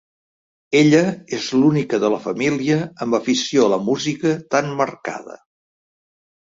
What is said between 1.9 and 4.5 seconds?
de la família amb afició a la música